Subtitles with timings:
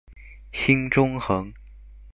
[0.51, 1.53] 新中橫